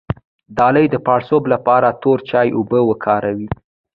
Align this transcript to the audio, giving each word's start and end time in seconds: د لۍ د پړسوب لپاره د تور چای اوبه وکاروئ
د 0.57 0.57
لۍ 0.75 0.85
د 0.91 0.95
پړسوب 1.05 1.43
لپاره 1.53 1.87
د 1.91 1.97
تور 2.01 2.19
چای 2.29 2.47
اوبه 2.57 2.79
وکاروئ 2.89 3.45